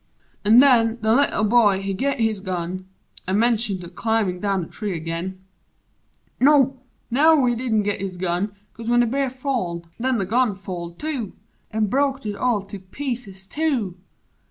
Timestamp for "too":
10.97-11.33, 13.45-13.95